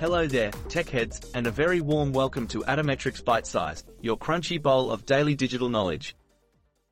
Hello 0.00 0.26
there, 0.26 0.50
tech 0.68 0.88
heads, 0.88 1.20
and 1.34 1.46
a 1.46 1.52
very 1.52 1.80
warm 1.80 2.12
welcome 2.12 2.48
to 2.48 2.64
Atometrix 2.64 3.22
ByteSize, 3.22 3.84
your 4.00 4.18
crunchy 4.18 4.60
bowl 4.60 4.90
of 4.90 5.06
daily 5.06 5.36
digital 5.36 5.68
knowledge. 5.68 6.16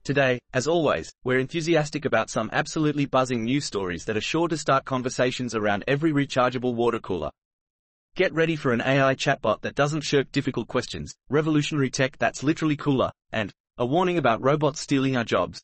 Today, 0.04 0.38
as 0.54 0.68
always, 0.68 1.12
we're 1.24 1.40
enthusiastic 1.40 2.04
about 2.04 2.30
some 2.30 2.48
absolutely 2.52 3.06
buzzing 3.06 3.42
news 3.42 3.64
stories 3.64 4.04
that 4.04 4.16
are 4.16 4.20
sure 4.20 4.46
to 4.46 4.56
start 4.56 4.84
conversations 4.84 5.56
around 5.56 5.82
every 5.88 6.12
rechargeable 6.12 6.74
water 6.74 7.00
cooler. 7.00 7.30
Get 8.14 8.32
ready 8.34 8.54
for 8.54 8.72
an 8.72 8.80
AI 8.80 9.16
chatbot 9.16 9.62
that 9.62 9.74
doesn't 9.74 10.02
shirk 10.02 10.30
difficult 10.30 10.68
questions, 10.68 11.12
revolutionary 11.28 11.90
tech 11.90 12.18
that's 12.18 12.44
literally 12.44 12.76
cooler, 12.76 13.10
and 13.32 13.50
a 13.78 13.84
warning 13.84 14.16
about 14.16 14.44
robots 14.44 14.80
stealing 14.80 15.16
our 15.16 15.24
jobs. 15.24 15.60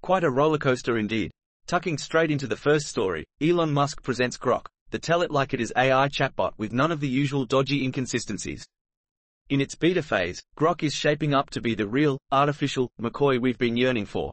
Quite 0.00 0.24
a 0.24 0.28
rollercoaster 0.28 0.98
indeed. 0.98 1.30
Tucking 1.68 1.98
straight 1.98 2.32
into 2.32 2.48
the 2.48 2.56
first 2.56 2.88
story, 2.88 3.26
Elon 3.40 3.72
Musk 3.72 4.02
presents 4.02 4.36
Grok, 4.36 4.66
the 4.90 4.98
tell 4.98 5.22
it 5.22 5.30
like 5.30 5.52
it 5.52 5.60
is 5.60 5.72
AI 5.76 6.08
chatbot 6.08 6.52
with 6.56 6.72
none 6.72 6.90
of 6.90 7.00
the 7.00 7.08
usual 7.08 7.44
dodgy 7.44 7.84
inconsistencies. 7.84 8.66
In 9.50 9.60
its 9.60 9.74
beta 9.74 10.02
phase, 10.02 10.42
Grok 10.58 10.82
is 10.82 10.94
shaping 10.94 11.34
up 11.34 11.50
to 11.50 11.60
be 11.60 11.74
the 11.74 11.86
real, 11.86 12.18
artificial, 12.32 12.90
McCoy 13.00 13.40
we've 13.40 13.58
been 13.58 13.76
yearning 13.76 14.06
for. 14.06 14.32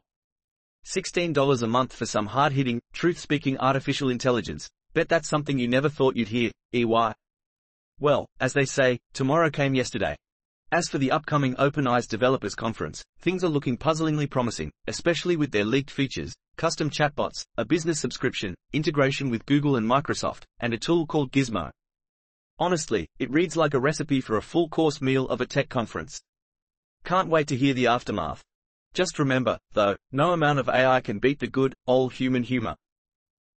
$16 0.86 1.62
a 1.62 1.66
month 1.66 1.92
for 1.92 2.06
some 2.06 2.26
hard-hitting, 2.26 2.80
truth-speaking 2.92 3.58
artificial 3.58 4.10
intelligence. 4.10 4.68
Bet 4.94 5.08
that's 5.08 5.28
something 5.28 5.58
you 5.58 5.68
never 5.68 5.88
thought 5.88 6.16
you'd 6.16 6.28
hear, 6.28 6.50
EY. 6.72 7.12
Well, 7.98 8.26
as 8.40 8.52
they 8.52 8.64
say, 8.64 8.98
tomorrow 9.12 9.50
came 9.50 9.74
yesterday. 9.74 10.16
As 10.72 10.88
for 10.88 10.98
the 10.98 11.12
upcoming 11.12 11.54
OpenAI's 11.54 12.08
Developers 12.08 12.56
Conference, 12.56 13.04
things 13.20 13.44
are 13.44 13.48
looking 13.48 13.76
puzzlingly 13.76 14.26
promising, 14.26 14.72
especially 14.88 15.36
with 15.36 15.52
their 15.52 15.64
leaked 15.64 15.92
features, 15.92 16.34
custom 16.56 16.90
chatbots, 16.90 17.44
a 17.56 17.64
business 17.64 18.00
subscription, 18.00 18.52
integration 18.72 19.30
with 19.30 19.46
Google 19.46 19.76
and 19.76 19.88
Microsoft, 19.88 20.42
and 20.58 20.74
a 20.74 20.78
tool 20.78 21.06
called 21.06 21.30
Gizmo. 21.30 21.70
Honestly, 22.58 23.06
it 23.20 23.30
reads 23.30 23.56
like 23.56 23.74
a 23.74 23.78
recipe 23.78 24.20
for 24.20 24.38
a 24.38 24.42
full-course 24.42 25.00
meal 25.00 25.28
of 25.28 25.40
a 25.40 25.46
tech 25.46 25.68
conference. 25.68 26.20
Can't 27.04 27.28
wait 27.28 27.46
to 27.46 27.56
hear 27.56 27.72
the 27.72 27.86
aftermath. 27.86 28.42
Just 28.92 29.20
remember, 29.20 29.60
though, 29.72 29.94
no 30.10 30.32
amount 30.32 30.58
of 30.58 30.68
AI 30.68 31.00
can 31.00 31.20
beat 31.20 31.38
the 31.38 31.46
good, 31.46 31.74
old 31.86 32.12
human 32.14 32.42
humor. 32.42 32.74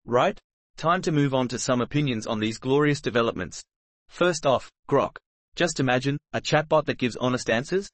Right? 0.04 0.38
Time 0.76 1.00
to 1.02 1.12
move 1.12 1.32
on 1.32 1.48
to 1.48 1.58
some 1.58 1.80
opinions 1.80 2.26
on 2.26 2.38
these 2.38 2.58
glorious 2.58 3.00
developments. 3.00 3.64
First 4.08 4.44
off, 4.44 4.70
Grok. 4.90 5.16
Just 5.56 5.80
imagine, 5.80 6.18
a 6.32 6.40
chatbot 6.40 6.86
that 6.86 6.98
gives 6.98 7.16
honest 7.16 7.50
answers? 7.50 7.90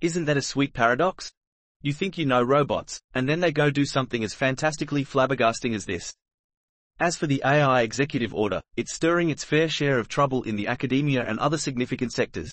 Isn't 0.00 0.26
that 0.26 0.36
a 0.36 0.42
sweet 0.42 0.72
paradox? 0.74 1.32
You 1.82 1.92
think 1.92 2.18
you 2.18 2.26
know 2.26 2.42
robots, 2.42 3.00
and 3.14 3.28
then 3.28 3.40
they 3.40 3.52
go 3.52 3.70
do 3.70 3.84
something 3.84 4.24
as 4.24 4.34
fantastically 4.34 5.04
flabbergasting 5.04 5.74
as 5.74 5.84
this. 5.84 6.14
As 7.00 7.16
for 7.16 7.28
the 7.28 7.42
AI 7.44 7.82
executive 7.82 8.34
order, 8.34 8.60
it's 8.76 8.94
stirring 8.94 9.30
its 9.30 9.44
fair 9.44 9.68
share 9.68 9.98
of 9.98 10.08
trouble 10.08 10.42
in 10.42 10.56
the 10.56 10.66
academia 10.66 11.24
and 11.24 11.38
other 11.38 11.56
significant 11.56 12.12
sectors. 12.12 12.52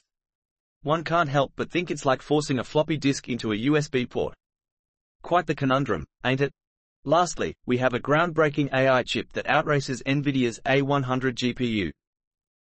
One 0.83 1.03
can't 1.03 1.29
help 1.29 1.53
but 1.55 1.71
think 1.71 1.89
it's 1.89 2.05
like 2.05 2.21
forcing 2.21 2.59
a 2.59 2.63
floppy 2.63 2.97
disk 2.97 3.27
into 3.27 3.51
a 3.51 3.57
USB 3.57 4.07
port. 4.07 4.35
Quite 5.23 5.47
the 5.47 5.55
conundrum, 5.55 6.05
ain't 6.23 6.41
it? 6.41 6.53
Lastly, 7.03 7.55
we 7.65 7.77
have 7.77 7.95
a 7.95 7.99
groundbreaking 7.99 8.71
AI 8.71 9.01
chip 9.01 9.33
that 9.33 9.47
outraces 9.47 10.03
NVIDIA's 10.03 10.59
A100 10.65 11.33
GPU. 11.33 11.91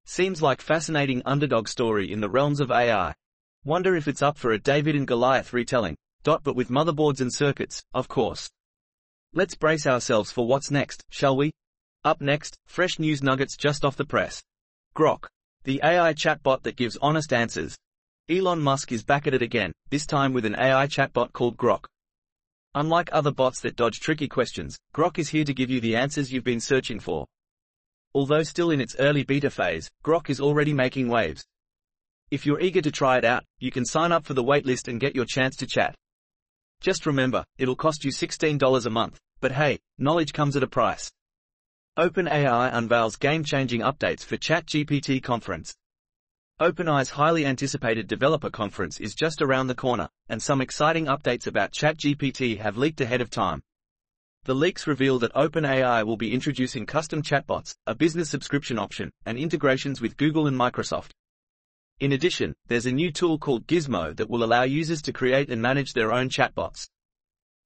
Seems 0.07 0.43
like 0.43 0.61
fascinating 0.61 1.23
underdog 1.25 1.67
story 1.67 2.13
in 2.13 2.21
the 2.21 2.29
realms 2.29 2.61
of 2.61 2.71
AI. 2.71 3.15
Wonder 3.65 3.97
if 3.97 4.07
it's 4.07 4.21
up 4.21 4.37
for 4.37 4.53
a 4.53 4.59
David 4.59 4.95
and 4.95 5.07
Goliath 5.07 5.55
retelling, 5.55 5.97
dot 6.23 6.43
but 6.45 6.55
with 6.55 6.69
motherboards 6.69 7.23
and 7.23 7.33
circuits, 7.33 7.83
of 7.95 8.07
course. 8.07 8.51
Let's 9.33 9.55
brace 9.55 9.87
ourselves 9.87 10.31
for 10.31 10.47
what's 10.47 10.71
next, 10.71 11.03
shall 11.09 11.37
we? 11.37 11.53
Up 12.05 12.21
next, 12.21 12.59
fresh 12.67 12.99
news 12.99 13.23
nuggets 13.23 13.57
just 13.57 13.83
off 13.83 13.97
the 13.97 14.05
press. 14.05 14.43
Grok. 14.95 15.27
The 15.65 15.81
AI 15.83 16.13
chatbot 16.13 16.63
that 16.65 16.77
gives 16.77 16.99
honest 17.01 17.33
answers. 17.33 17.75
Elon 18.29 18.61
Musk 18.61 18.93
is 18.93 19.03
back 19.03 19.27
at 19.27 19.33
it 19.33 19.41
again, 19.41 19.73
this 19.89 20.05
time 20.05 20.35
with 20.35 20.45
an 20.45 20.55
AI 20.55 20.87
chatbot 20.87 21.33
called 21.33 21.57
Grok. 21.57 21.87
Unlike 22.75 23.09
other 23.13 23.33
bots 23.33 23.61
that 23.61 23.77
dodge 23.77 24.01
tricky 24.01 24.29
questions, 24.29 24.77
Grok 24.95 25.19
is 25.19 25.31
here 25.31 25.45
to 25.45 25.55
give 25.55 25.71
you 25.71 25.81
the 25.81 25.97
answers 25.97 26.31
you've 26.31 26.45
been 26.45 26.61
searching 26.61 27.01
for. 27.01 27.25
Although 28.15 28.45
still 28.45 28.71
in 28.71 28.81
its 28.81 28.95
early 29.01 29.25
beta 29.25 29.51
phase, 29.51 29.91
Grok 30.05 30.31
is 30.31 30.41
already 30.41 30.73
making 30.73 31.09
waves. 31.09 31.45
If 32.31 32.47
you're 32.47 32.61
eager 32.61 32.81
to 32.81 32.93
try 32.93 33.19
it 33.19 33.25
out, 33.25 33.45
you 33.59 33.73
can 33.73 33.85
sign 33.85 34.13
up 34.13 34.25
for 34.25 34.35
the 34.35 34.45
waitlist 34.45 34.87
and 34.87 35.01
get 35.01 35.17
your 35.17 35.25
chance 35.25 35.57
to 35.57 35.67
chat. 35.67 35.95
Just 36.81 37.07
remember, 37.07 37.45
it'll 37.59 37.75
cost 37.77 38.05
you 38.05 38.11
$16 38.13 38.87
a 38.87 38.91
month, 38.91 39.19
but 39.41 39.53
hey, 39.53 39.81
knowledge 39.99 40.33
comes 40.33 40.57
at 40.57 40.63
a 40.63 40.69
price. 40.69 41.11
OpenAI 41.99 42.73
unveils 42.75 43.17
game-changing 43.17 43.81
updates 43.81 44.25
for 44.25 44.37
ChatGPT 44.37 45.23
conference. 45.23 45.75
OpenAI's 46.61 47.11
highly 47.11 47.45
anticipated 47.45 48.07
developer 48.07 48.51
conference 48.51 49.01
is 49.01 49.15
just 49.15 49.43
around 49.43 49.67
the 49.67 49.75
corner, 49.75 50.09
and 50.29 50.41
some 50.41 50.61
exciting 50.61 51.07
updates 51.07 51.49
about 51.49 51.73
ChatGPT 51.73 52.59
have 52.59 52.77
leaked 52.77 53.01
ahead 53.01 53.21
of 53.21 53.31
time. 53.31 53.63
The 54.45 54.55
leaks 54.55 54.87
reveal 54.87 55.19
that 55.21 55.33
OpenAI 55.33 56.05
will 56.05 56.19
be 56.19 56.35
introducing 56.35 56.85
custom 56.85 57.23
chatbots, 57.23 57.77
a 57.87 57.95
business 57.95 58.29
subscription 58.29 58.79
option, 58.79 59.11
and 59.25 59.39
integrations 59.39 60.03
with 60.03 60.19
Google 60.19 60.47
and 60.47 60.55
Microsoft. 60.55 61.13
In 61.99 62.13
addition, 62.13 62.53
there's 62.67 62.85
a 62.85 62.93
new 62.93 63.11
tool 63.11 63.39
called 63.39 63.67
Gizmo 63.67 64.15
that 64.17 64.29
will 64.29 64.45
allow 64.45 64.65
users 64.65 65.01
to 65.03 65.15
create 65.15 65.49
and 65.49 65.63
manage 65.63 65.95
their 65.95 66.13
own 66.13 66.29
chatbots. 66.29 66.87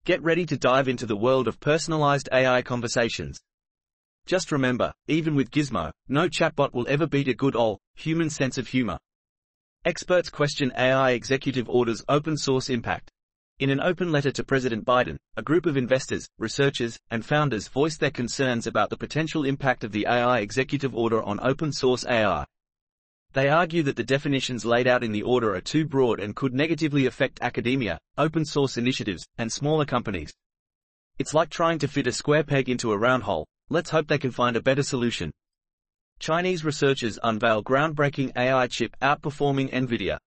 Get 0.05 0.23
ready 0.23 0.47
to 0.47 0.57
dive 0.57 0.87
into 0.87 1.05
the 1.05 1.17
world 1.17 1.49
of 1.49 1.59
personalized 1.59 2.29
AI 2.33 2.63
conversations. 2.63 3.41
Just 4.27 4.53
remember, 4.53 4.93
even 5.09 5.35
with 5.35 5.51
Gizmo, 5.51 5.91
no 6.07 6.29
chatbot 6.29 6.73
will 6.75 6.87
ever 6.89 7.09
beat 7.09 7.27
a 7.27 7.35
good 7.35 7.57
old, 7.57 7.81
human 7.97 8.31
sense 8.31 8.57
of 8.57 8.69
humor. 8.69 9.01
Experts 9.85 10.31
question 10.31 10.71
AI 10.79 11.11
executive 11.11 11.69
order's 11.69 12.05
open 12.09 12.37
source 12.37 12.71
impact. 12.71 13.11
In 13.59 13.71
an 13.71 13.81
open 13.81 14.13
letter 14.13 14.31
to 14.31 14.45
President 14.45 14.85
Biden, 14.85 15.19
a 15.37 15.43
group 15.43 15.67
of 15.67 15.77
investors, 15.77 16.29
researchers, 16.39 16.97
and 17.11 17.27
founders 17.27 17.67
voiced 17.67 17.99
their 17.99 18.13
concerns 18.13 18.69
about 18.69 18.89
the 18.89 18.97
potential 18.97 19.45
impact 19.45 19.83
of 19.83 19.91
the 19.91 20.07
AI 20.07 20.39
executive 20.39 20.95
order 20.95 21.21
on 21.25 21.41
open 21.43 21.73
source 21.73 22.07
AI. 22.07 22.45
They 23.33 23.49
argue 23.49 23.83
that 23.83 23.97
the 23.97 24.05
definitions 24.05 24.65
laid 24.65 24.87
out 24.87 25.03
in 25.03 25.11
the 25.11 25.25
order 25.25 25.57
are 25.57 25.61
too 25.61 25.85
broad 25.85 26.21
and 26.21 26.37
could 26.37 26.55
negatively 26.55 27.07
affect 27.07 27.41
academia, 27.43 27.99
open 28.17 28.45
source 28.45 28.77
initiatives, 28.77 29.27
and 29.39 29.51
smaller 29.51 29.85
companies. 29.85 30.33
It's 31.19 31.35
like 31.35 31.51
trying 31.51 31.81
to 31.81 31.89
fit 31.89 32.07
a 32.07 32.13
square 32.13 32.45
peg 32.45 32.69
into 32.69 32.93
a 32.93 32.97
round 32.97 33.25
hole, 33.25 33.49
let's 33.71 33.91
hope 33.91 34.07
they 34.07 34.19
can 34.19 34.31
find 34.31 34.55
a 34.57 34.63
better 34.63 34.85
solution. 34.85 35.33
Chinese 36.21 36.65
researchers 36.65 37.19
unveil 37.25 37.65
groundbreaking 37.65 38.37
AI 38.37 38.69
chip 38.69 38.95
outperforming 39.03 39.73
NVIDIA. 39.73 40.19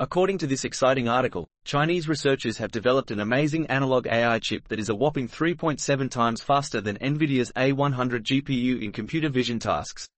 According 0.00 0.38
to 0.38 0.48
this 0.48 0.64
exciting 0.64 1.08
article, 1.08 1.48
Chinese 1.64 2.08
researchers 2.08 2.58
have 2.58 2.72
developed 2.72 3.12
an 3.12 3.20
amazing 3.20 3.68
analog 3.68 4.08
AI 4.08 4.40
chip 4.40 4.66
that 4.66 4.80
is 4.80 4.88
a 4.88 4.94
whopping 4.94 5.28
3.7 5.28 6.10
times 6.10 6.42
faster 6.42 6.80
than 6.80 6.96
NVIDIA's 6.98 7.52
A100 7.52 8.24
GPU 8.24 8.82
in 8.82 8.90
computer 8.90 9.28
vision 9.28 9.60
tasks. 9.60 10.08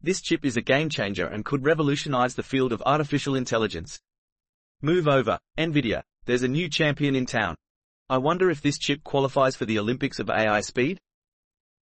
This 0.00 0.22
chip 0.22 0.46
is 0.46 0.56
a 0.56 0.62
game 0.62 0.88
changer 0.88 1.26
and 1.26 1.44
could 1.44 1.66
revolutionize 1.66 2.34
the 2.34 2.42
field 2.42 2.72
of 2.72 2.82
artificial 2.86 3.34
intelligence. 3.34 4.00
Move 4.80 5.06
over, 5.06 5.38
NVIDIA, 5.58 6.02
there's 6.24 6.42
a 6.42 6.48
new 6.48 6.70
champion 6.70 7.14
in 7.14 7.26
town. 7.26 7.56
I 8.08 8.16
wonder 8.16 8.48
if 8.48 8.62
this 8.62 8.78
chip 8.78 9.04
qualifies 9.04 9.54
for 9.54 9.66
the 9.66 9.78
Olympics 9.78 10.18
of 10.18 10.30
AI 10.30 10.62
speed? 10.62 10.98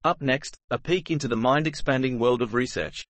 Up 0.02 0.20
next, 0.20 0.58
a 0.70 0.78
peek 0.78 1.08
into 1.08 1.28
the 1.28 1.36
mind-expanding 1.36 2.18
world 2.18 2.42
of 2.42 2.52
research. 2.52 3.06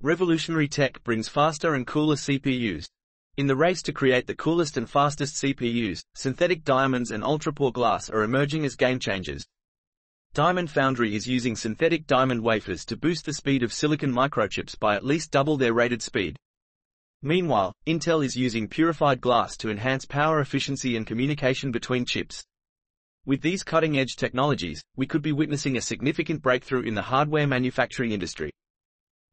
Revolutionary 0.00 0.68
tech 0.68 1.04
brings 1.04 1.28
faster 1.28 1.74
and 1.74 1.86
cooler 1.86 2.16
CPUs. 2.16 2.88
In 3.36 3.46
the 3.46 3.56
race 3.56 3.82
to 3.82 3.92
create 3.92 4.26
the 4.26 4.34
coolest 4.34 4.78
and 4.78 4.88
fastest 4.88 5.34
CPUs, 5.42 6.02
synthetic 6.14 6.64
diamonds 6.64 7.10
and 7.10 7.22
ultra-pure 7.22 7.70
glass 7.70 8.08
are 8.08 8.22
emerging 8.22 8.64
as 8.64 8.76
game 8.76 8.98
changers. 8.98 9.44
Diamond 10.32 10.70
Foundry 10.70 11.14
is 11.14 11.26
using 11.26 11.54
synthetic 11.54 12.06
diamond 12.06 12.42
wafers 12.42 12.86
to 12.86 12.96
boost 12.96 13.26
the 13.26 13.34
speed 13.34 13.62
of 13.62 13.74
silicon 13.74 14.10
microchips 14.10 14.78
by 14.78 14.96
at 14.96 15.04
least 15.04 15.32
double 15.32 15.58
their 15.58 15.74
rated 15.74 16.00
speed. 16.00 16.38
Meanwhile, 17.20 17.74
Intel 17.86 18.24
is 18.24 18.36
using 18.36 18.68
purified 18.68 19.20
glass 19.20 19.54
to 19.58 19.68
enhance 19.68 20.06
power 20.06 20.40
efficiency 20.40 20.96
and 20.96 21.06
communication 21.06 21.70
between 21.70 22.06
chips. 22.06 22.42
With 23.26 23.42
these 23.42 23.62
cutting-edge 23.62 24.16
technologies, 24.16 24.82
we 24.96 25.06
could 25.06 25.20
be 25.20 25.32
witnessing 25.32 25.76
a 25.76 25.82
significant 25.82 26.40
breakthrough 26.40 26.84
in 26.84 26.94
the 26.94 27.02
hardware 27.02 27.46
manufacturing 27.46 28.12
industry. 28.12 28.50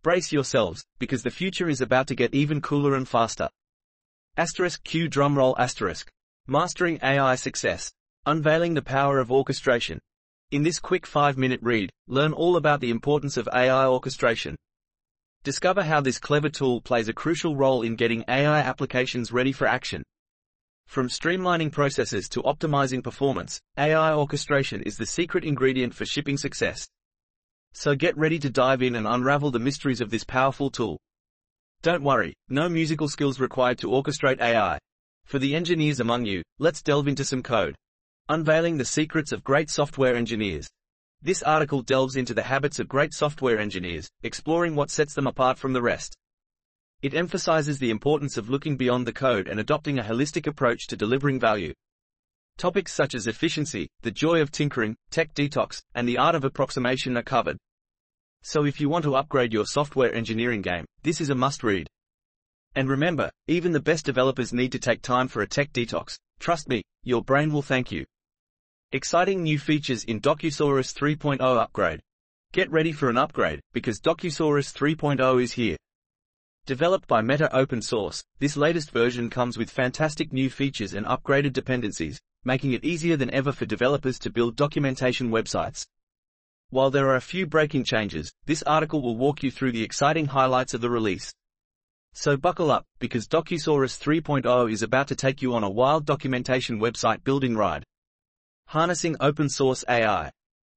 Brace 0.02 0.34
yourselves, 0.34 0.84
because 1.00 1.24
the 1.24 1.32
future 1.32 1.70
is 1.70 1.80
about 1.80 2.08
to 2.08 2.16
get 2.16 2.36
even 2.36 2.60
cooler 2.60 2.96
and 2.96 3.08
faster. 3.08 3.48
Asterisk 4.36 4.84
Q 4.84 5.12
drumroll 5.12 5.54
asterisk. 5.60 6.10
Mastering 6.48 6.98
AI 7.04 7.36
Success. 7.36 7.92
Unveiling 8.26 8.74
the 8.74 8.82
Power 8.82 9.20
of 9.20 9.32
Orchestration. 9.32 10.00
In 10.50 10.64
this 10.64 10.80
quick 10.80 11.06
5-minute 11.06 11.60
read, 11.62 11.92
learn 12.08 12.34
all 12.34 12.56
about 12.56 12.82
the 12.82 12.90
importance 12.90 13.38
of 13.38 13.48
AI 13.54 13.86
orchestration. 13.86 14.56
Discover 15.44 15.84
how 15.84 16.02
this 16.02 16.18
clever 16.18 16.50
tool 16.50 16.82
plays 16.82 17.10
a 17.10 17.14
crucial 17.14 17.56
role 17.56 17.84
in 17.84 17.96
getting 17.96 18.26
AI 18.28 18.60
applications 18.62 19.32
ready 19.32 19.52
for 19.52 19.68
action. 19.68 20.02
From 20.88 21.10
streamlining 21.10 21.72
processes 21.72 22.28
to 22.30 22.42
optimizing 22.42 23.04
performance, 23.04 23.62
AI 23.78 24.16
orchestration 24.16 24.82
is 24.82 24.98
the 24.98 25.06
secret 25.06 25.44
ingredient 25.44 25.94
for 25.94 26.08
shipping 26.08 26.38
success. 26.38 26.88
So 27.74 27.94
get 27.94 28.18
ready 28.18 28.40
to 28.40 28.50
dive 28.50 28.82
in 28.82 28.96
and 28.96 29.06
unravel 29.06 29.52
the 29.52 29.60
mysteries 29.60 30.02
of 30.02 30.10
this 30.10 30.24
powerful 30.24 30.72
tool. 30.72 31.00
Don't 31.84 32.02
worry, 32.02 32.34
no 32.48 32.70
musical 32.70 33.10
skills 33.10 33.42
required 33.42 33.78
to 33.80 33.88
orchestrate 33.88 34.40
AI. 34.40 34.80
For 35.26 35.38
the 35.38 35.54
engineers 35.54 36.00
among 36.00 36.26
you, 36.26 36.42
let's 36.58 36.82
delve 36.82 37.10
into 37.10 37.26
some 37.26 37.44
code. 37.44 37.76
Unveiling 38.30 38.78
the 38.78 38.86
secrets 38.86 39.34
of 39.34 39.44
great 39.44 39.70
software 39.70 40.16
engineers. 40.16 40.70
This 41.22 41.44
article 41.44 41.82
delves 41.82 42.16
into 42.16 42.34
the 42.34 42.44
habits 42.44 42.80
of 42.80 42.88
great 42.88 43.14
software 43.14 43.60
engineers, 43.60 44.08
exploring 44.24 44.76
what 44.76 44.92
sets 44.92 45.14
them 45.14 45.28
apart 45.28 45.60
from 45.60 45.74
the 45.74 45.82
rest. 45.82 46.16
It 47.02 47.14
emphasizes 47.14 47.80
the 47.80 47.90
importance 47.90 48.38
of 48.38 48.50
looking 48.50 48.78
beyond 48.78 49.06
the 49.06 49.12
code 49.12 49.50
and 49.50 49.60
adopting 49.60 50.00
a 50.00 50.04
holistic 50.04 50.48
approach 50.48 50.88
to 50.88 50.96
delivering 50.96 51.38
value. 51.38 51.74
Topics 52.58 52.94
such 52.94 53.14
as 53.14 53.28
efficiency, 53.28 53.90
the 54.04 54.12
joy 54.12 54.40
of 54.40 54.52
tinkering, 54.52 54.96
tech 55.12 55.34
detox, 55.34 55.82
and 55.96 56.08
the 56.08 56.18
art 56.18 56.36
of 56.36 56.46
approximation 56.46 57.18
are 57.18 57.24
covered. 57.24 57.58
So 58.44 58.66
if 58.66 58.82
you 58.82 58.90
want 58.90 59.06
to 59.06 59.16
upgrade 59.16 59.54
your 59.54 59.66
software 59.66 60.14
engineering 60.14 60.62
game, 60.62 60.86
this 61.02 61.22
is 61.22 61.30
a 61.30 61.36
must 61.36 61.64
read. 61.64 61.88
And 62.76 62.90
remember, 62.90 63.32
even 63.48 63.72
the 63.72 63.80
best 63.80 64.06
developers 64.06 64.52
need 64.52 64.74
to 64.74 64.80
take 64.80 65.02
time 65.02 65.30
for 65.30 65.42
a 65.42 65.48
tech 65.48 65.72
detox. 65.72 66.18
Trust 66.40 66.68
me, 66.68 66.84
your 67.04 67.24
brain 67.24 67.54
will 67.54 67.62
thank 67.62 67.90
you. 67.90 68.06
Exciting 68.92 69.44
new 69.44 69.58
features 69.58 70.04
in 70.04 70.20
Docusaurus 70.20 70.94
3.0 70.94 71.40
upgrade. 71.42 72.02
Get 72.52 72.70
ready 72.70 72.92
for 72.92 73.10
an 73.10 73.18
upgrade, 73.18 73.62
because 73.72 74.02
Docusaurus 74.02 74.74
3.0 74.74 75.42
is 75.42 75.54
here. 75.54 75.78
Developed 76.66 77.08
by 77.08 77.22
Meta 77.22 77.54
Open 77.56 77.82
Source, 77.82 78.24
this 78.40 78.58
latest 78.58 78.92
version 78.92 79.30
comes 79.30 79.58
with 79.58 79.72
fantastic 79.72 80.34
new 80.34 80.50
features 80.50 80.94
and 80.94 81.06
upgraded 81.06 81.54
dependencies, 81.54 82.20
making 82.44 82.74
it 82.74 82.84
easier 82.84 83.16
than 83.16 83.34
ever 83.34 83.52
for 83.52 83.66
developers 83.66 84.20
to 84.20 84.30
build 84.30 84.56
documentation 84.56 85.30
websites. 85.30 85.86
While 86.74 86.90
there 86.90 87.08
are 87.10 87.18
a 87.18 87.22
few 87.22 87.46
breaking 87.46 87.84
changes, 87.84 88.34
this 88.48 88.64
article 88.64 89.04
will 89.04 89.16
walk 89.16 89.44
you 89.44 89.52
through 89.52 89.74
the 89.74 89.84
exciting 89.84 90.26
highlights 90.26 90.74
of 90.74 90.82
the 90.82 90.90
release. 90.90 91.32
So 92.14 92.36
buckle 92.36 92.72
up, 92.72 92.84
because 92.98 93.28
Docusaurus 93.28 94.00
3.0 94.02 94.72
is 94.72 94.82
about 94.82 95.08
to 95.10 95.16
take 95.16 95.40
you 95.44 95.54
on 95.54 95.64
a 95.64 95.70
wild 95.70 96.04
documentation 96.08 96.80
website 96.80 97.24
building 97.24 97.56
ride. 97.56 97.84
Harnessing 98.70 99.16
Open 99.20 99.50
Source 99.50 99.86
AI. 99.88 100.32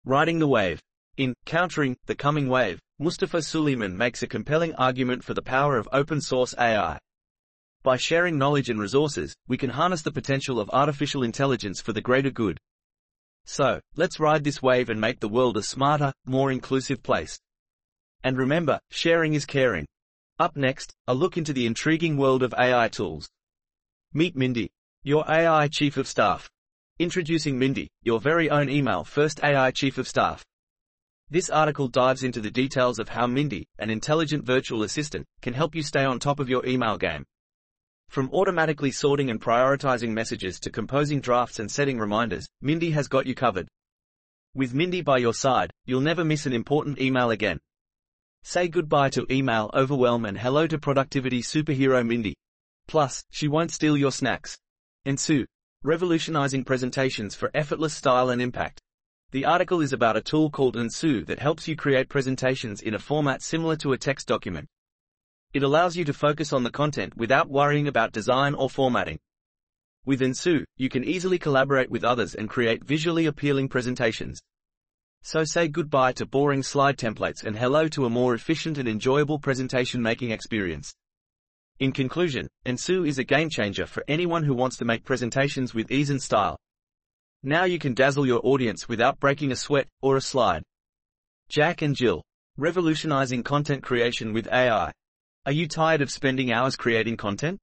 Riding 0.04 0.38
the 0.38 0.46
Wave. 0.46 0.82
In 1.16 1.32
Countering 1.46 1.96
the 2.04 2.14
Coming 2.14 2.46
Wave, 2.46 2.78
Mustafa 2.98 3.40
Suleyman 3.40 3.96
makes 3.96 4.22
a 4.22 4.26
compelling 4.26 4.74
argument 4.74 5.24
for 5.24 5.32
the 5.32 5.40
power 5.40 5.78
of 5.78 5.88
open 5.94 6.20
source 6.20 6.54
AI. 6.58 6.98
By 7.82 7.96
sharing 7.96 8.36
knowledge 8.36 8.68
and 8.68 8.78
resources, 8.78 9.34
we 9.48 9.56
can 9.56 9.70
harness 9.70 10.02
the 10.02 10.12
potential 10.12 10.60
of 10.60 10.68
artificial 10.74 11.22
intelligence 11.22 11.80
for 11.80 11.94
the 11.94 12.02
greater 12.02 12.30
good. 12.30 12.60
So, 13.46 13.80
let's 13.94 14.18
ride 14.18 14.42
this 14.42 14.60
wave 14.60 14.90
and 14.90 15.00
make 15.00 15.20
the 15.20 15.28
world 15.28 15.56
a 15.56 15.62
smarter, 15.62 16.12
more 16.26 16.50
inclusive 16.50 17.02
place. 17.02 17.38
And 18.24 18.36
remember, 18.36 18.80
sharing 18.90 19.34
is 19.34 19.46
caring. 19.46 19.86
Up 20.40 20.56
next, 20.56 20.92
a 21.06 21.14
look 21.14 21.36
into 21.36 21.52
the 21.52 21.64
intriguing 21.64 22.16
world 22.16 22.42
of 22.42 22.52
AI 22.58 22.88
tools. 22.88 23.30
Meet 24.12 24.34
Mindy, 24.34 24.68
your 25.04 25.24
AI 25.30 25.68
Chief 25.68 25.96
of 25.96 26.08
Staff. 26.08 26.50
Introducing 26.98 27.56
Mindy, 27.56 27.88
your 28.02 28.18
very 28.18 28.50
own 28.50 28.68
email 28.68 29.04
first 29.04 29.40
AI 29.44 29.70
Chief 29.70 29.96
of 29.96 30.08
Staff. 30.08 30.44
This 31.30 31.48
article 31.48 31.86
dives 31.86 32.24
into 32.24 32.40
the 32.40 32.50
details 32.50 32.98
of 32.98 33.08
how 33.08 33.28
Mindy, 33.28 33.68
an 33.78 33.90
intelligent 33.90 34.44
virtual 34.44 34.82
assistant, 34.82 35.24
can 35.40 35.54
help 35.54 35.74
you 35.74 35.82
stay 35.82 36.04
on 36.04 36.18
top 36.18 36.40
of 36.40 36.48
your 36.48 36.66
email 36.66 36.98
game. 36.98 37.24
From 38.08 38.30
automatically 38.32 38.90
sorting 38.90 39.30
and 39.30 39.40
prioritizing 39.40 40.10
messages 40.10 40.58
to 40.60 40.70
composing 40.70 41.20
drafts 41.20 41.58
and 41.58 41.70
setting 41.70 41.98
reminders, 41.98 42.46
Mindy 42.60 42.90
has 42.92 43.08
got 43.08 43.26
you 43.26 43.34
covered. 43.34 43.68
With 44.54 44.74
Mindy 44.74 45.02
by 45.02 45.18
your 45.18 45.34
side, 45.34 45.70
you'll 45.84 46.00
never 46.00 46.24
miss 46.24 46.46
an 46.46 46.52
important 46.52 46.98
email 46.98 47.30
again. 47.30 47.58
Say 48.42 48.68
goodbye 48.68 49.10
to 49.10 49.26
email 49.30 49.70
overwhelm 49.74 50.24
and 50.24 50.38
hello 50.38 50.66
to 50.66 50.78
productivity 50.78 51.42
superhero 51.42 52.06
Mindy. 52.06 52.34
Plus, 52.86 53.24
she 53.30 53.48
won't 53.48 53.72
steal 53.72 53.96
your 53.96 54.12
snacks. 54.12 54.56
Ensue, 55.04 55.44
Revolutionizing 55.82 56.64
Presentations 56.64 57.34
for 57.34 57.50
Effortless 57.54 57.92
Style 57.92 58.30
and 58.30 58.40
Impact. 58.40 58.80
The 59.32 59.44
article 59.44 59.80
is 59.80 59.92
about 59.92 60.16
a 60.16 60.20
tool 60.20 60.50
called 60.50 60.76
Ensue 60.76 61.24
that 61.24 61.40
helps 61.40 61.68
you 61.68 61.76
create 61.76 62.08
presentations 62.08 62.80
in 62.80 62.94
a 62.94 62.98
format 62.98 63.42
similar 63.42 63.76
to 63.76 63.92
a 63.92 63.98
text 63.98 64.26
document. 64.28 64.68
It 65.56 65.62
allows 65.62 65.96
you 65.96 66.04
to 66.04 66.12
focus 66.12 66.52
on 66.52 66.64
the 66.64 66.70
content 66.70 67.16
without 67.16 67.48
worrying 67.48 67.88
about 67.88 68.12
design 68.12 68.52
or 68.52 68.68
formatting. 68.68 69.18
With 70.04 70.20
Ensue, 70.20 70.66
you 70.76 70.90
can 70.90 71.02
easily 71.02 71.38
collaborate 71.38 71.90
with 71.90 72.04
others 72.04 72.34
and 72.34 72.50
create 72.50 72.84
visually 72.84 73.24
appealing 73.24 73.70
presentations. 73.70 74.38
So 75.22 75.44
say 75.44 75.68
goodbye 75.68 76.12
to 76.12 76.26
boring 76.26 76.62
slide 76.62 76.98
templates 76.98 77.42
and 77.42 77.56
hello 77.56 77.88
to 77.88 78.04
a 78.04 78.10
more 78.10 78.34
efficient 78.34 78.76
and 78.76 78.86
enjoyable 78.86 79.38
presentation 79.38 80.02
making 80.02 80.30
experience. 80.30 80.92
In 81.78 81.90
conclusion, 81.90 82.48
Ensue 82.66 83.06
is 83.06 83.18
a 83.18 83.24
game 83.24 83.48
changer 83.48 83.86
for 83.86 84.04
anyone 84.08 84.44
who 84.44 84.52
wants 84.52 84.76
to 84.76 84.84
make 84.84 85.04
presentations 85.04 85.72
with 85.72 85.90
ease 85.90 86.10
and 86.10 86.20
style. 86.20 86.58
Now 87.42 87.64
you 87.64 87.78
can 87.78 87.94
dazzle 87.94 88.26
your 88.26 88.42
audience 88.44 88.90
without 88.90 89.20
breaking 89.20 89.52
a 89.52 89.56
sweat 89.56 89.88
or 90.02 90.18
a 90.18 90.20
slide. 90.20 90.64
Jack 91.48 91.80
and 91.80 91.96
Jill, 91.96 92.22
revolutionizing 92.58 93.42
content 93.42 93.82
creation 93.82 94.34
with 94.34 94.52
AI. 94.52 94.92
Are 95.46 95.52
you 95.52 95.68
tired 95.68 96.02
of 96.02 96.10
spending 96.10 96.50
hours 96.50 96.74
creating 96.74 97.18
content? 97.18 97.60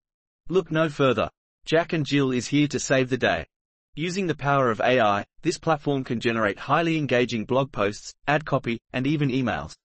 Look 0.47 0.71
no 0.71 0.87
further. 0.87 1.29
Jack 1.65 1.91
and 1.91 2.05
Jill 2.05 2.31
is 2.31 2.47
here 2.47 2.69
to 2.69 2.79
save 2.79 3.09
the 3.09 3.17
day. 3.17 3.45
Using 3.93 4.25
the 4.25 4.35
power 4.35 4.71
of 4.71 4.79
AI, 4.79 5.25
this 5.41 5.57
platform 5.57 6.05
can 6.05 6.21
generate 6.21 6.57
highly 6.57 6.97
engaging 6.97 7.43
blog 7.43 7.73
posts, 7.73 8.13
ad 8.25 8.45
copy, 8.45 8.79
and 8.93 9.05
even 9.05 9.27
emails. 9.27 9.75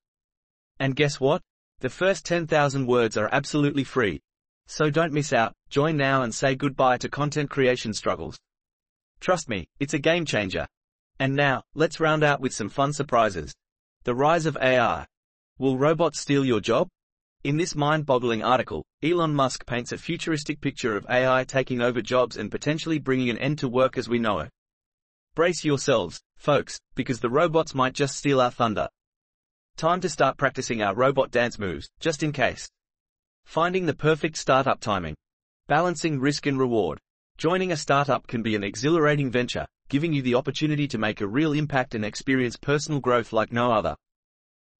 And 0.78 0.94
guess 0.94 1.18
what? 1.18 1.42
The 1.80 1.90
first 1.90 2.24
10,000 2.24 2.86
words 2.86 3.16
are 3.16 3.28
absolutely 3.32 3.82
free. 3.82 4.20
So 4.68 4.90
don't 4.90 5.12
miss 5.12 5.32
out, 5.32 5.52
join 5.68 5.96
now 5.96 6.22
and 6.22 6.32
say 6.32 6.54
goodbye 6.54 6.98
to 6.98 7.08
content 7.08 7.50
creation 7.50 7.92
struggles. 7.92 8.38
Trust 9.18 9.48
me, 9.48 9.66
it's 9.80 9.94
a 9.94 9.98
game 9.98 10.24
changer. 10.24 10.68
And 11.18 11.34
now, 11.34 11.64
let's 11.74 11.98
round 11.98 12.22
out 12.22 12.40
with 12.40 12.54
some 12.54 12.68
fun 12.68 12.92
surprises. 12.92 13.56
The 14.04 14.14
rise 14.14 14.46
of 14.46 14.56
AI. 14.58 15.04
Will 15.58 15.76
robots 15.76 16.20
steal 16.20 16.44
your 16.44 16.60
job? 16.60 16.88
In 17.44 17.56
this 17.56 17.76
mind-boggling 17.76 18.42
article, 18.42 18.84
Elon 19.00 19.32
Musk 19.32 19.64
paints 19.64 19.92
a 19.92 19.98
futuristic 19.98 20.60
picture 20.60 20.96
of 20.96 21.06
AI 21.08 21.44
taking 21.44 21.80
over 21.80 22.02
jobs 22.02 22.36
and 22.36 22.50
potentially 22.50 22.98
bringing 22.98 23.30
an 23.30 23.38
end 23.38 23.60
to 23.60 23.68
work 23.68 23.96
as 23.96 24.08
we 24.08 24.18
know 24.18 24.40
it. 24.40 24.50
Brace 25.36 25.64
yourselves, 25.64 26.20
folks, 26.36 26.80
because 26.96 27.20
the 27.20 27.30
robots 27.30 27.76
might 27.76 27.92
just 27.92 28.16
steal 28.16 28.40
our 28.40 28.50
thunder. 28.50 28.88
Time 29.76 30.00
to 30.00 30.08
start 30.08 30.36
practicing 30.36 30.82
our 30.82 30.96
robot 30.96 31.30
dance 31.30 31.60
moves, 31.60 31.88
just 32.00 32.24
in 32.24 32.32
case. 32.32 32.68
Finding 33.44 33.86
the 33.86 33.94
perfect 33.94 34.36
startup 34.36 34.80
timing. 34.80 35.14
Balancing 35.68 36.18
risk 36.18 36.46
and 36.46 36.58
reward. 36.58 36.98
Joining 37.36 37.70
a 37.70 37.76
startup 37.76 38.26
can 38.26 38.42
be 38.42 38.56
an 38.56 38.64
exhilarating 38.64 39.30
venture, 39.30 39.66
giving 39.88 40.12
you 40.12 40.22
the 40.22 40.34
opportunity 40.34 40.88
to 40.88 40.98
make 40.98 41.20
a 41.20 41.28
real 41.28 41.52
impact 41.52 41.94
and 41.94 42.04
experience 42.04 42.56
personal 42.56 42.98
growth 42.98 43.32
like 43.32 43.52
no 43.52 43.70
other. 43.70 43.94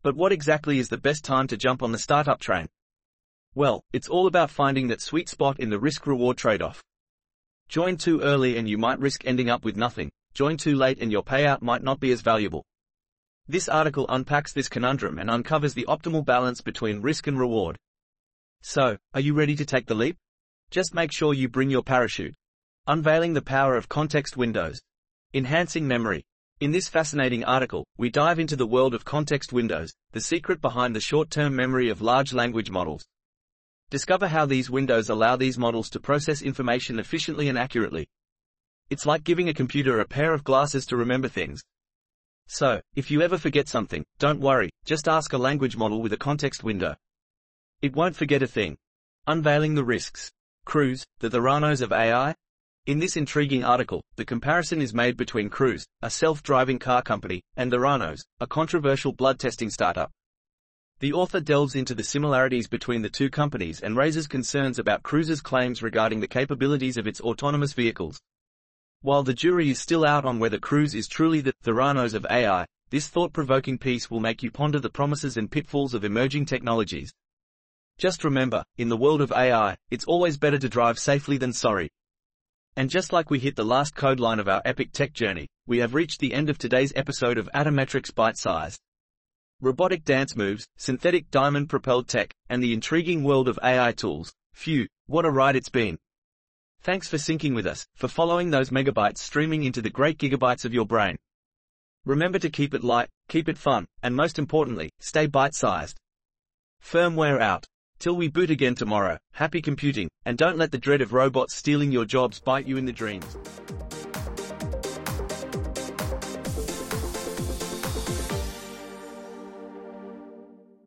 But 0.09 0.17
what 0.17 0.33
exactly 0.33 0.79
is 0.79 0.89
the 0.89 0.97
best 0.97 1.23
time 1.23 1.47
to 1.49 1.57
jump 1.59 1.83
on 1.83 1.93
the 1.93 1.99
startup 1.99 2.41
train? 2.41 2.67
Well, 3.55 3.85
it's 3.93 4.09
all 4.09 4.27
about 4.27 4.51
finding 4.51 4.89
that 4.89 5.03
sweet 5.03 5.29
spot 5.29 5.61
in 5.61 5.69
the 5.69 5.79
risk-reward 5.79 6.39
trade-off. 6.39 6.83
Join 7.69 7.99
too 7.99 8.23
early 8.23 8.57
and 8.57 8.67
you 8.67 8.79
might 8.79 9.01
risk 9.01 9.27
ending 9.27 9.51
up 9.51 9.67
with 9.67 9.77
nothing. 9.77 10.11
Join 10.33 10.57
too 10.57 10.77
late 10.77 10.97
and 10.99 11.13
your 11.13 11.23
payout 11.23 11.61
might 11.61 11.83
not 11.83 12.01
be 12.01 12.11
as 12.11 12.23
valuable. 12.23 12.65
This 13.47 13.69
article 13.69 14.07
unpacks 14.09 14.55
this 14.55 14.71
conundrum 14.71 15.19
and 15.19 15.29
uncovers 15.29 15.75
the 15.75 15.85
optimal 15.87 16.25
balance 16.25 16.63
between 16.63 17.03
risk 17.03 17.27
and 17.27 17.39
reward. 17.39 17.77
So, 18.63 18.97
are 19.13 19.21
you 19.21 19.35
ready 19.35 19.57
to 19.57 19.67
take 19.67 19.85
the 19.85 19.95
leap? 19.95 20.17
Just 20.71 20.95
make 20.95 21.13
sure 21.13 21.35
you 21.35 21.51
bring 21.51 21.69
your 21.69 21.83
parachute. 21.83 22.35
Unveiling 22.87 23.35
the 23.35 23.43
power 23.43 23.77
of 23.77 23.91
context 23.91 24.39
windows. 24.39 24.81
Enhancing 25.35 25.87
memory. 25.87 26.25
In 26.61 26.73
this 26.73 26.89
fascinating 26.89 27.45
article, 27.45 27.87
we 27.99 28.11
dive 28.11 28.41
into 28.41 28.57
the 28.57 28.67
world 28.67 28.93
of 28.93 29.05
context 29.05 29.53
windows, 29.53 29.95
the 30.11 30.21
secret 30.21 30.61
behind 30.61 30.95
the 30.95 31.01
short-term 31.01 31.55
memory 31.55 31.89
of 31.89 32.03
large 32.03 32.33
language 32.33 32.69
models. 32.69 33.07
Discover 33.91 34.27
how 34.27 34.45
these 34.45 34.69
windows 34.69 35.09
allow 35.09 35.37
these 35.37 35.57
models 35.57 35.89
to 35.91 36.01
process 36.01 36.43
information 36.43 36.99
efficiently 36.99 37.49
and 37.49 37.57
accurately. 37.57 38.09
It's 38.91 39.07
like 39.07 39.23
giving 39.23 39.49
a 39.49 39.55
computer 39.55 40.01
a 40.01 40.05
pair 40.05 40.35
of 40.35 40.43
glasses 40.43 40.85
to 40.87 40.97
remember 40.97 41.29
things. 41.29 41.63
So, 42.49 42.81
if 42.97 43.09
you 43.09 43.23
ever 43.23 43.39
forget 43.39 43.69
something, 43.69 44.05
don't 44.19 44.41
worry, 44.41 44.71
just 44.85 45.07
ask 45.07 45.33
a 45.35 45.39
language 45.39 45.77
model 45.77 46.03
with 46.03 46.13
a 46.13 46.17
context 46.17 46.65
window. 46.65 46.97
It 47.83 47.95
won't 47.95 48.17
forget 48.17 48.43
a 48.43 48.49
thing. 48.49 48.79
Unveiling 49.29 49.77
the 49.77 49.85
risks. 49.85 50.33
Cruise, 50.65 51.07
the 51.21 51.31
Theranos 51.31 51.83
of 51.83 51.93
AI? 51.93 52.35
In 52.87 52.99
this 52.99 53.17
intriguing 53.17 53.65
article, 53.65 54.03
the 54.17 54.25
comparison 54.25 54.81
is 54.81 54.95
made 54.95 55.17
between 55.17 55.51
Cruise, 55.51 55.87
a 56.03 56.09
self-driving 56.09 56.79
car 56.79 57.03
company, 57.03 57.43
and 57.57 57.71
Theranos, 57.71 58.21
a 58.41 58.47
controversial 58.47 59.13
blood 59.13 59.39
testing 59.39 59.69
startup. 59.69 60.11
The 61.01 61.13
author 61.13 61.41
delves 61.41 61.75
into 61.75 61.95
the 61.95 62.03
similarities 62.03 62.67
between 62.67 63.03
the 63.03 63.11
two 63.11 63.31
companies 63.31 63.81
and 63.81 63.97
raises 63.97 64.27
concerns 64.27 64.79
about 64.79 65.03
Cruise's 65.03 65.41
claims 65.41 65.83
regarding 65.83 66.21
the 66.21 66.27
capabilities 66.27 66.97
of 66.97 67.07
its 67.07 67.21
autonomous 67.21 67.73
vehicles. 67.73 68.21
While 69.03 69.23
the 69.23 69.35
jury 69.35 69.71
is 69.71 69.79
still 69.79 70.05
out 70.05 70.25
on 70.25 70.41
whether 70.41 70.59
Cruise 70.59 70.95
is 70.95 71.07
truly 71.07 71.41
the 71.41 71.53
Theranos 71.63 72.15
of 72.15 72.27
AI, 72.29 72.67
this 72.91 73.07
thought-provoking 73.09 73.79
piece 73.79 74.11
will 74.11 74.19
make 74.19 74.43
you 74.43 74.51
ponder 74.51 74.81
the 74.81 74.91
promises 74.91 75.37
and 75.37 75.51
pitfalls 75.51 75.95
of 75.95 76.05
emerging 76.05 76.47
technologies. 76.47 77.13
Just 77.99 78.25
remember, 78.25 78.65
in 78.77 78.89
the 78.89 78.97
world 78.97 79.21
of 79.21 79.31
AI, 79.33 79.77
it's 79.91 80.07
always 80.07 80.39
better 80.39 80.59
to 80.59 80.69
drive 80.69 80.99
safely 80.99 81.37
than 81.37 81.53
sorry. 81.53 81.91
And 82.79 82.89
just 82.89 83.13
like 83.13 83.29
we 83.29 83.41
hit 83.41 83.57
the 83.57 83.65
last 83.65 83.97
code 83.97 84.21
line 84.21 84.39
of 84.39 84.47
our 84.47 84.63
epic 84.65 84.93
tech 84.93 85.13
journey, 85.13 85.49
we 85.67 85.79
have 85.79 85.95
reached 85.95 86.21
the 86.21 86.33
end 86.33 86.49
of 86.49 86.59
today's 86.59 86.93
episode 86.95 87.37
of 87.37 87.51
Atometrix 87.53 88.13
ByteSize. 88.13 88.79
Robotic 89.61 90.05
dance 90.05 90.37
moves, 90.37 90.69
synthetic 90.77 91.29
diamond-propelled 91.33 92.07
tech, 92.07 92.33
and 92.49 92.63
the 92.63 92.73
intriguing 92.73 93.25
world 93.25 93.49
of 93.49 93.59
AI 93.65 93.91
tools. 93.91 94.33
Phew, 94.55 94.87
what 95.07 95.25
a 95.25 95.31
ride 95.31 95.57
it's 95.57 95.69
been. 95.69 95.99
Thanks 96.81 97.09
for 97.09 97.17
syncing 97.17 97.53
with 97.53 97.67
us, 97.67 97.85
for 97.97 98.07
following 98.07 98.51
those 98.51 98.71
megabytes 98.71 99.19
streaming 99.19 99.65
into 99.65 99.83
the 99.83 99.91
great 99.91 100.17
gigabytes 100.17 100.65
of 100.65 100.73
your 100.73 100.87
brain. 100.87 101.17
Remember 102.05 102.39
to 102.39 102.49
keep 102.49 102.75
it 102.75 102.85
light, 102.85 103.09
keep 103.29 103.49
it 103.49 103.59
fun, 103.59 103.89
and 104.05 104.15
most 104.15 104.39
importantly, 104.39 104.93
stay 105.01 105.27
bite-sized. 105.27 105.99
Firmware 106.81 107.41
out. 107.41 107.67
Till 108.01 108.15
we 108.15 108.29
boot 108.29 108.49
again 108.49 108.77
tomorrow, 108.77 109.19
happy 109.33 109.61
computing, 109.61 110.09
and 110.25 110.39
don't 110.39 110.57
let 110.57 110.71
the 110.71 110.79
dread 110.79 111.01
of 111.01 111.13
robots 111.13 111.57
stealing 111.57 111.91
your 111.91 112.05
jobs 112.05 112.39
bite 112.39 112.65
you 112.65 112.77
in 112.77 112.85
the 112.85 112.93
dreams. 112.93 113.37